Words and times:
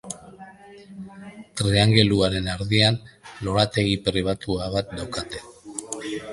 Triangeluaren 1.61 2.49
erdian, 2.55 2.99
lorategi 3.49 3.95
pribatua 4.09 4.73
bat 4.79 4.93
daukate. 5.01 5.47